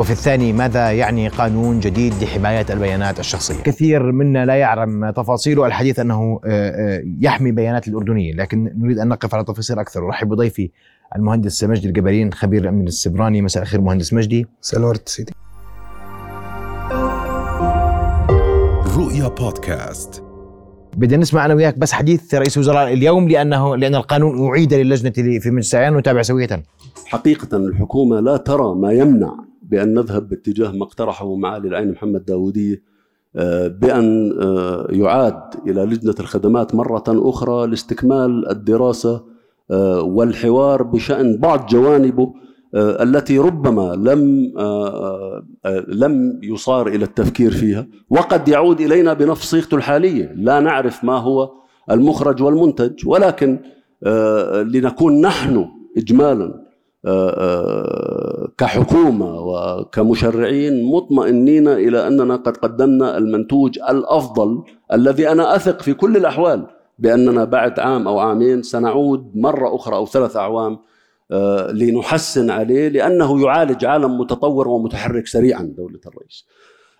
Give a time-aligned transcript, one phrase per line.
[0.00, 5.98] وفي الثاني ماذا يعني قانون جديد لحماية البيانات الشخصية؟ كثير منا لا يعلم تفاصيله الحديث
[5.98, 10.06] أنه آه، آه، يحمي بيانات الأردنيين لكن نريد أن نقف على تفاصيل أكثر.
[10.06, 10.70] أرحب بضيفي
[11.16, 13.42] المهندس مجدي الجبارين خبير الأمن السبراني.
[13.42, 15.32] مساء الخير مهندس مجدي سلورت سيدي.
[18.96, 20.24] رؤيا بودكاست.
[20.96, 25.50] بدنا نسمع أنا وياك بس حديث رئيس الوزراء اليوم لأنه لأن القانون أعيد للجنة في
[25.50, 26.62] مجلس العيان ونتابع سوية.
[27.06, 32.90] حقيقة الحكومة لا ترى ما يمنع بأن نذهب باتجاه ما اقترحه معالي العين محمد داووديه
[33.36, 39.24] آه، بأن آه، يعاد إلى لجنة الخدمات مرة أخرى لاستكمال الدراسة
[39.70, 42.34] آه، والحوار بشأن بعض جوانبه
[42.74, 44.52] التي ربما لم
[45.88, 50.32] لم يصار إلى التفكير فيها وقد يعود إلينا بنفس صيغته الحالية.
[50.36, 51.50] لا نعرف ما هو
[51.90, 53.58] المخرج والمنتج ولكن
[54.72, 55.66] لنكون نحن
[55.96, 56.54] اجمالا
[58.60, 66.66] كحكومة وكمشرعين مطمئنين إلى أننا قد قدمنا المنتوج الأفضل الذي أنا أثق في كل الأحوال
[66.98, 70.78] بأننا بعد عام أو عامين سنعود مرة أخرى أو ثلاث أعوام
[71.30, 76.46] آه، لنحسن عليه لأنه يعالج عالم متطور ومتحرك سريعا دولة الرئيس.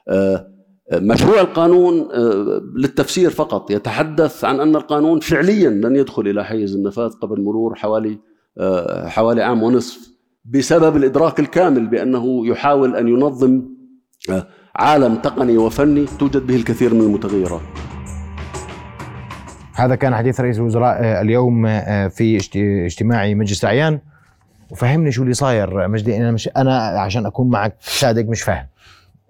[0.08, 0.46] آه،
[0.92, 7.10] مشروع القانون آه، للتفسير فقط يتحدث عن أن القانون فعليا لن يدخل إلى حيز النفاذ
[7.10, 8.18] قبل مرور حوالي
[9.06, 10.10] حوالي عام ونصف.
[10.50, 13.62] بسبب الإدراك الكامل بأنه يحاول أن ينظم
[14.76, 17.60] عالم تقني وفني توجد به الكثير من المتغيرات.
[19.74, 21.66] هذا كان حديث رئيس الوزراء اليوم
[22.08, 22.40] في
[22.86, 24.00] اجتماع مجلس الأعيان
[24.70, 28.66] وفهمني شو اللي صاير مجدي أنا مش أنا عشان أكون معك صادق مش فاهم.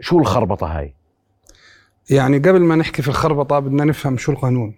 [0.00, 0.94] شو الخربطة هاي؟
[2.10, 4.74] يعني قبل ما نحكي في الخربطة بدنا نفهم شو القانون.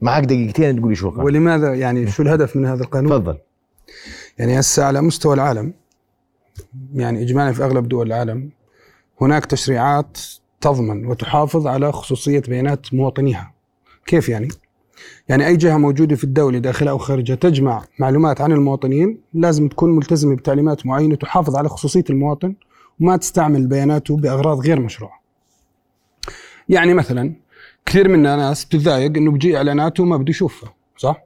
[0.00, 1.26] معك دقيقتين تقولي شو القانون.
[1.26, 3.38] ولماذا يعني شو الهدف من هذا القانون؟ تفضل.
[4.38, 5.72] يعني هسه على مستوى العالم
[6.94, 8.50] يعني اجمالا في أغلب دول العالم
[9.20, 10.18] هناك تشريعات
[10.60, 13.52] تضمن وتحافظ على خصوصية بيانات مواطنيها.
[14.06, 14.48] كيف يعني؟
[15.28, 19.96] يعني أي جهة موجودة في الدولة داخلها أو خارجها تجمع معلومات عن المواطنين لازم تكون
[19.96, 22.54] ملتزمة بتعليمات معينة تحافظ على خصوصية المواطن
[23.00, 25.20] وما تستعمل بياناته بأغراض غير مشروعة.
[26.68, 27.34] يعني مثلا
[27.86, 31.25] كثير من الناس بتتضايق إنه بيجي اعلانات وما بده يشوفها صح؟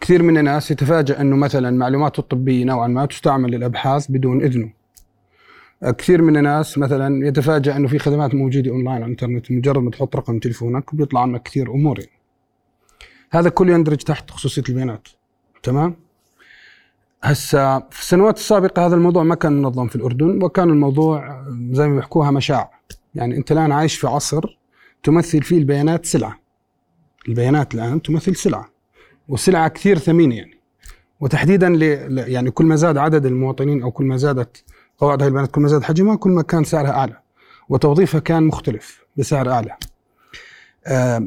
[0.00, 4.70] كثير من الناس يتفاجأ إنه مثلا معلوماته الطبية نوعا ما تستعمل للأبحاث بدون إذنه.
[5.98, 10.16] كثير من الناس مثلا يتفاجأ إنه في خدمات موجودة أونلاين على الإنترنت مجرد ما تحط
[10.16, 11.98] رقم تليفونك بيطلع عنك كثير أمور.
[11.98, 12.12] يعني.
[13.30, 15.08] هذا كله يندرج تحت خصوصية البيانات.
[15.62, 15.96] تمام؟
[17.22, 21.94] هسا في السنوات السابقة هذا الموضوع ما كان منظم في الأردن وكان الموضوع زي ما
[21.94, 22.70] بيحكوها مشاع.
[23.14, 24.58] يعني أنت الآن عايش في عصر
[25.02, 26.38] تمثل فيه البيانات سلعة.
[27.28, 28.77] البيانات الآن تمثل سلعة.
[29.28, 30.58] وسلعة كثير ثمينة يعني.
[31.20, 31.82] وتحديدا ل...
[32.18, 34.64] يعني كل ما زاد عدد المواطنين أو كل ما زادت
[34.98, 37.16] قواعد هذه البيانات كل ما زاد حجمها كل ما كان سعرها أعلى.
[37.68, 39.76] وتوظيفها كان مختلف بسعر أعلى.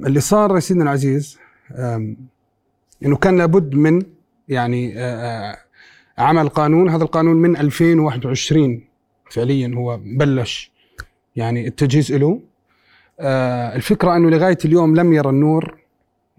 [0.08, 1.38] اللي صار يا سيدنا العزيز
[3.06, 4.02] إنه كان لابد من
[4.48, 4.94] يعني
[6.18, 6.90] عمل قانون.
[6.90, 8.84] هذا القانون من 2021
[9.32, 10.72] فعليا هو بلش
[11.36, 12.42] يعني التجهيز له
[13.76, 15.81] الفكرة إنه لغاية اليوم لم يرى النور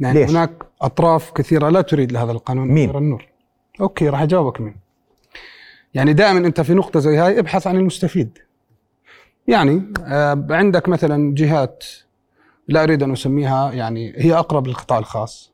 [0.02, 0.50] يعني ليش؟ هناك
[0.82, 3.26] أطراف كثيرة لا تريد لهذا القانون مين؟ النور
[3.80, 4.76] أوكي راح أجاوبك مين
[5.94, 8.38] يعني دائما أنت في نقطة زي هاي ابحث عن المستفيد
[9.48, 9.82] يعني
[10.50, 11.84] عندك مثلا جهات
[12.68, 15.52] لا أريد أن أسميها يعني هي أقرب للقطاع الخاص.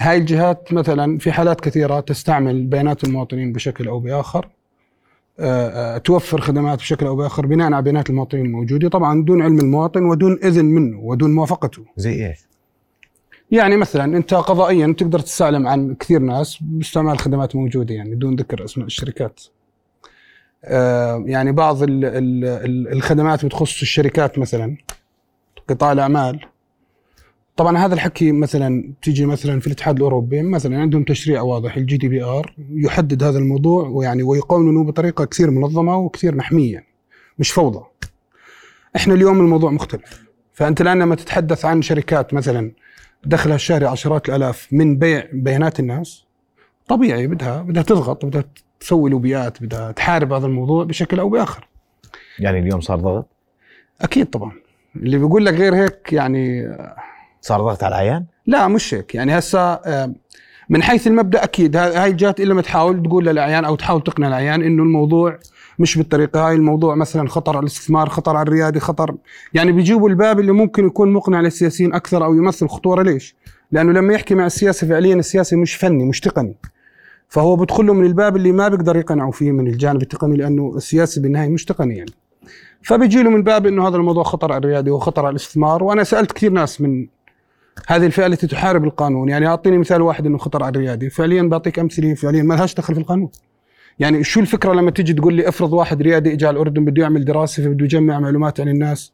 [0.00, 4.48] هاي الجهات مثلا في حالات كثيرة تستعمل بيانات المواطنين بشكل أو بآخر
[5.40, 9.58] آه، آه، توفر خدمات بشكل أو بآخر بناء على بيانات المواطنين الموجودة طبعا دون علم
[9.58, 11.84] المواطن ودون إذن منه ودون موافقته.
[11.96, 12.47] زي إيش؟
[13.50, 18.64] يعني مثلا أنت قضائيا تقدر تستعلم عن كثير ناس باستعمال خدمات موجودة يعني بدون ذكر
[18.64, 19.40] أسماء الشركات.
[20.64, 24.76] آه، يعني بعض الخدمات بتخص الشركات مثلا
[25.68, 26.40] قطاع الأعمال.
[27.56, 32.54] طبعا هذا الحكي مثلا تيجي مثلا في الاتحاد الأوروبي مثلا عندهم تشريع واضح ال GDPR
[32.70, 36.84] يحدد هذا الموضوع ويعني ويقوننه بطريقة كثير منظمة وكثير محمية
[37.38, 37.84] مش فوضى.
[38.96, 40.28] إحنا اليوم الموضوع مختلف.
[40.52, 42.72] فأنت الآن لما تتحدث عن شركات مثلا
[43.24, 46.24] دخلها الشهري عشرات الآلاف من بيع بيانات الناس.
[46.88, 48.44] طبيعي بدها بدها تضغط بدها
[48.80, 51.68] تسوي لوبيات بدها تحارب هذا الموضوع بشكل أو بآخر.
[52.38, 53.26] يعني اليوم صار ضغط؟
[54.00, 54.52] أكيد طبعا.
[54.96, 56.68] اللي بيقول لك غير هيك يعني
[57.40, 59.14] صار ضغط على العيان؟ لا مش هيك.
[59.14, 60.14] يعني هسه آه،
[60.68, 64.62] من حيث المبدأ أكيد هاي الجهات إلا ما تحاول تقول للعيان أو تحاول تقنع العيان
[64.62, 65.38] إنه الموضوع
[65.78, 69.14] مش بالطريقة هاي الموضوع مثلا خطر على الاستثمار خطر على الرياده خطر.
[69.54, 73.02] يعني بيجيبوا الباب اللي ممكن يكون مقنع للسياسيين أكثر أو يمثل خطورة.
[73.02, 73.36] ليش؟
[73.72, 76.54] لأنه لما يحكي مع السياسي فعليا السياسي مش فني مش تقني.
[77.28, 81.20] فهو بدخل له من الباب اللي ما بيقدر يقنعوا فيه من الجانب التقني لأنه السياسي
[81.20, 82.12] بالنهاية مش تقني يعني.
[82.82, 85.84] فبيجي له من باب إنه هذا الموضوع خطر على الرياده وخطر على الاستثمار.
[85.84, 87.06] وأنا سألت كثير ناس من
[87.86, 89.28] هذه الفئة التي تحارب القانون.
[89.28, 92.94] يعني أعطيني مثال واحد إنه خطر على الرياده فعليا بعطيك أمثلة فعليا ما لهاش دخل
[92.94, 93.28] في القانون.
[93.98, 97.24] يعني شو الفكرة لما تيجي تقول لي افرض واحد ريادي اجى على الأردن بده يعمل
[97.24, 99.12] دراسة فبده يجمع معلومات عن الناس؟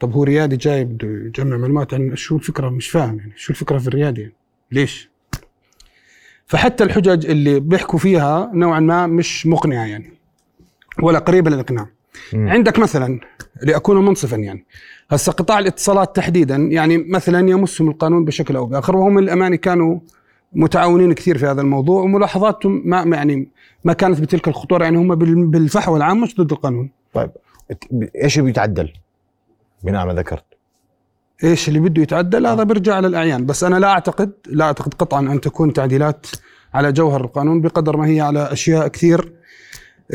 [0.00, 3.78] طب هو ريادي جاي بده يجمع معلومات عن شو الفكرة؟ مش فاهم يعني شو الفكرة
[3.78, 4.34] في الرياده يعني
[4.72, 5.10] ليش؟
[6.46, 10.12] فحتى الحجج اللي بيحكوا فيها نوعا ما مش مقنعة يعني
[11.02, 11.86] ولا قريبة للإقناع.
[12.34, 13.20] عندك مثلا
[13.62, 14.66] لأكون منصفا يعني
[15.10, 20.00] هسه قطاع الاتصالات تحديدا يعني مثلا يمسهم القانون بشكل أو بآخر وهم الامانه كانوا
[20.52, 23.48] متعاونين كثير في هذا الموضوع وملاحظاتهم ما يعني
[23.84, 26.90] ما كانت بتلك الخطورة يعني هم بال- بالفحوى العام مش ضد القانون.
[27.14, 27.30] طيب
[28.22, 28.92] إيش بيتعدل؟
[29.84, 30.44] بناء ما ذكرت.
[31.44, 35.20] إيش اللي بده يتعدل؟ هذا بيرجع على الاعيان بس أنا لا اعتقد لا أعتقد قطعا
[35.20, 36.26] أن تكون تعديلات
[36.74, 39.32] على جوهر القانون بقدر ما هي على أشياء كثير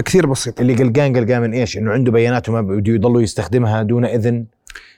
[0.05, 0.61] كثير بسيطة.
[0.61, 4.45] اللي قلقان قلقان من إيش؟ إنه عنده بيانات وما بده يضلوا يستخدمها دون إذن؟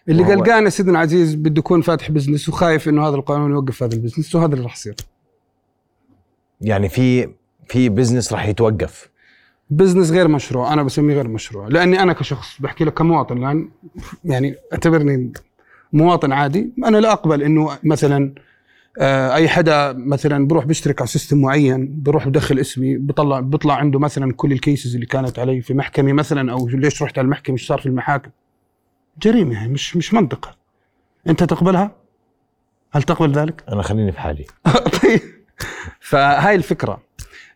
[0.09, 3.93] اللي قلقان يا سيدنا العزيز بده يكون فاتح business وخايف إنه هذا القانون يوقف هذا
[3.95, 4.95] ال business وهذا اللي راح يصير.
[6.61, 7.29] يعني في
[7.67, 9.09] في business راح يتوقف.
[9.69, 11.67] business غير مشروع أنا بسميه غير مشروع.
[11.67, 13.69] لأني أنا كشخص بحكي لك كمواطن الان
[14.25, 15.33] يعني أعتبرني
[15.93, 16.69] مواطن عادي.
[16.85, 18.33] أنا لا أقبل إنه مثلا
[18.99, 23.99] آه، أي حدا مثلا بروح بيشترك على system معين بروح بدخل اسمي بطلع بيطلع عنده
[23.99, 27.53] مثلا كل ال cases اللي كانت علي في محكمة مثلا أو ليش رحت على المحكمة
[27.55, 28.29] إيش صار في المحاكم.
[29.21, 30.55] جريمة يعني مش مش منطقة.
[31.27, 31.91] أنت تقبلها؟
[32.91, 34.45] هل تقبل ذلك؟ أنا خليني في حالي.
[35.01, 35.21] طيب.
[36.05, 37.01] فهاي الفكرة.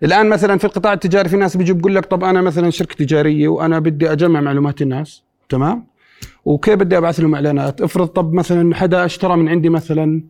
[0.03, 3.47] الآن مثلا في القطاع التجاري في ناس بيجي بيقول لك طب أنا مثلا شركة تجارية
[3.47, 5.85] وأنا بدي أجمع معلومات الناس تمام؟
[6.45, 10.21] وكيف بدي أبعث لهم إعلانات؟ افرض طب مثلا حدا اشترى من عندي مثلا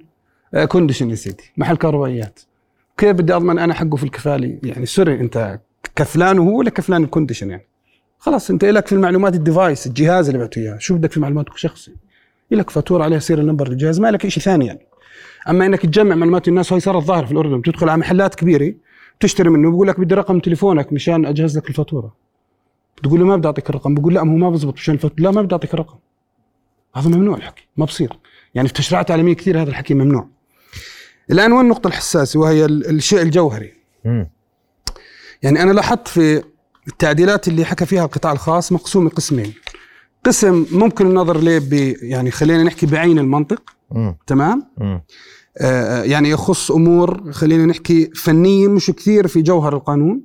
[0.54, 2.40] آه، condition يا سيدي محل كهربائيات.
[2.98, 5.60] كيف بدي أضمن أنا حقه في الكفاله يعني sorry أنت
[5.96, 7.66] كفلان هو ولا كفلان ال condition يعني؟
[8.20, 10.78] خلاص أنت لك في المعلومات ال device الجهاز اللي بعته إياه.
[10.78, 11.96] شو بدك في معلوماتك الشخصي
[12.52, 14.89] لك فاتورة عليها serial number الجهاز ما لك شيء ثاني يعني.
[15.50, 17.62] أما إنك تجمع معلومات الناس وهي صارت ظاهرة في الأردن.
[17.62, 18.74] بتدخل على محلات كبيرة
[19.20, 22.16] تشتري منه بيقول لك بدي رقم تليفونك مشان أجهز لك الفاتورة.
[22.98, 23.96] بتقول له ما بدي أعطيك الرقم.
[23.96, 25.98] بقول لا ما هو ما بزبط مشان الفاتوره لا ما بدي أعطيك الرقم.
[26.96, 28.20] هذا ممنوع الحكي ما بصير.
[28.56, 30.28] يعني في تشريعات عالميه كثير هذا الحكي ممنوع.
[31.32, 33.74] الآن وين النقطة الحساسة؟ وهي ال- الشيء الجوهري.
[35.44, 36.44] يعني أنا لاحظت في
[36.88, 39.54] التعديلات اللي حكى فيها القطاع الخاص مقسومة قسمين.
[40.26, 44.16] قسم ممكن النظر ليه يعني خلينا نحكي بعين المنطق مم.
[44.28, 45.02] تمام؟ مم.
[45.58, 50.22] آه، يعني يخص أمور خلينا نحكي فنية مش كثير في جوهر القانون.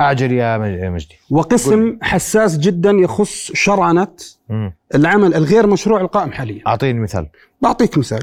[0.00, 1.14] أعجل يا مج- يا مجدي.
[1.30, 4.08] وقسم حساس جدا يخص شرعنه
[4.48, 4.72] مم.
[4.94, 6.62] العمل الغير مشروع القائم حاليا.
[6.66, 7.26] أعطيني مثال.
[7.62, 8.22] بعطيك مثال.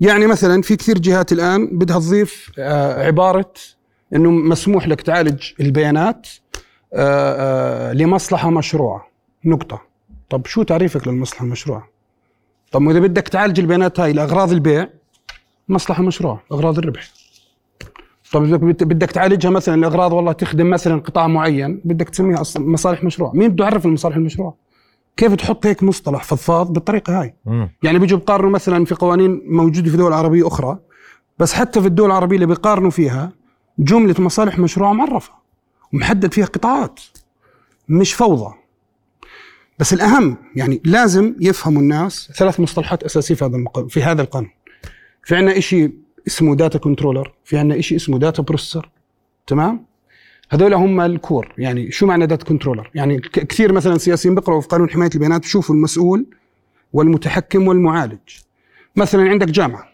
[0.00, 3.52] يعني مثلا في كثير جهات الآن بدها تضيف آه، عبارة
[4.14, 6.28] إنه مسموح لك تعالج البيانات
[6.94, 9.06] آه، آه، لمصلحة مشروعة.
[9.44, 9.82] نقطة.
[10.30, 11.88] طب شو تعريفك للمصلحة المشروعة؟
[12.70, 14.88] طب ما إذا بدك تعالج البيانات هاي لأغراض البيع
[15.68, 17.10] مصلحة مشروعه أغراض الربح.
[18.32, 23.04] طب إذا بدك تعالجها مثلا لأغراض والله تخدم مثلا قطاع معين بدك تسميها أصلاً مصالح
[23.04, 23.32] مشروع.
[23.34, 24.54] مين بده يعرف المصالح المشروع؟
[25.16, 27.70] كيف تحط هيك مصطلح فضفاض بالطريقة هاي؟ مم.
[27.82, 30.78] يعني بيجوا بقارنوا مثلا في قوانين موجودة في دول عربية أخرى
[31.38, 33.32] بس حتى في الدول العربية اللي بيقارنوا فيها
[33.78, 35.32] جملة مصالح مشروع معرفة
[35.92, 37.00] ومحدد فيها قطاعات
[37.88, 38.54] مش فوضى.
[39.80, 43.86] بس الأهم يعني لازم يفهموا الناس ثلاث مصطلحات أساسية في هذا المق...
[43.88, 44.50] في هذا القانون.
[45.24, 45.92] في عندنا شيء
[46.26, 48.88] اسمه data controller في عندنا شيء اسمه data processor
[49.46, 49.84] تمام؟
[50.50, 54.68] هذول هم ال core يعني شو معنى data controller يعني كثير مثلا سياسيين بيقرأوا في
[54.68, 56.26] قانون حماية البيانات بشوفوا المسؤول
[56.92, 58.18] والمتحكم والمعالج.
[58.96, 59.88] مثلا عندك جامعة.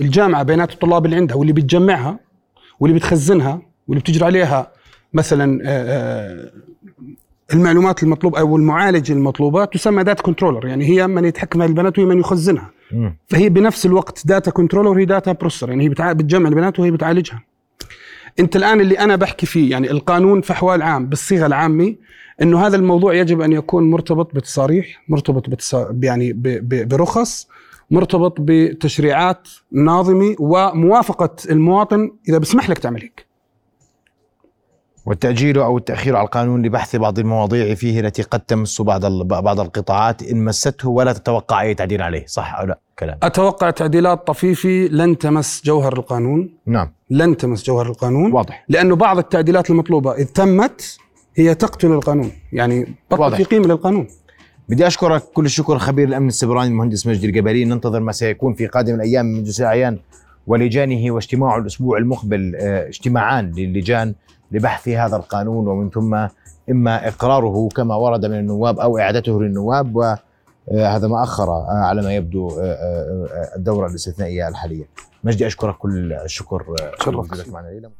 [0.00, 2.18] الجامعة بيانات الطلاب اللي عندها واللي بتجمعها
[2.80, 4.72] واللي بتخزنها واللي بتجري عليها
[5.12, 6.52] مثلا آه، آه،
[7.52, 12.06] المعلومات المطلوبه أو المعالج المطلوبة تسمى data controller يعني هي من يتحكم في البيانات وهي
[12.06, 12.70] من يخزنها.
[12.92, 13.16] مم.
[13.28, 17.42] فهي بنفس الوقت data controller وهي data processor يعني هي بتع- بتجمع البيانات وهي بتعالجها.
[18.40, 21.94] أنت الآن اللي أنا بحكي فيه يعني القانون فحوى العام بالصيغة العامة
[22.42, 25.74] إنه هذا الموضوع يجب أن يكون مرتبط بتصاريح مرتبط بتص...
[26.02, 26.42] يعني ب...
[26.42, 26.88] ب...
[26.88, 27.48] برخص
[27.90, 33.26] مرتبط بتشريعات ناظمة وموافقة المواطن إذا بسمح لك تعمل هيك.
[35.06, 40.22] والتأجيل أو التأخير على القانون لبحث بعض المواضيع فيه التي قد تمس بعض بعض القطاعات
[40.22, 43.18] إن مسته ولا تتوقع أي تعديل عليه صح أو لا؟ كلام.
[43.22, 46.50] أتوقع تعديلات طفيفه لن تمس جوهر القانون.
[46.66, 46.92] نعم.
[47.10, 48.32] لن تمس جوهر القانون.
[48.32, 48.64] واضح.
[48.68, 50.98] لأنه بعض التعديلات المطلوبة إذ تمت
[51.34, 53.36] هي تقتل القانون يعني بطل.
[53.36, 54.06] في قيمة للقانون.
[54.68, 58.94] بدي أشكرك كل الشكر خبير الأمن السيبراني المهندس مجدي الجبلي ننتظر ما سيكون في قادم
[58.94, 59.98] الأيام من مجلس الأعيان
[60.46, 64.14] ولجانه واجتماعه الأسبوع المقبل آه، اجتماعان للجان
[64.52, 66.26] لبحث هذا القانون ومن ثم
[66.70, 69.96] إما إقراره كما ورد من النواب أو إعادته للنواب
[70.70, 72.50] وهذا ما أخر على ما يبدو
[73.56, 74.88] الدورة الاستثنائية الحالية.
[75.24, 76.64] مجدي أشكرك كل الشكر
[77.04, 77.90] شرفت معنا ليلى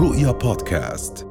[0.00, 1.26] رؤيا بودكاست.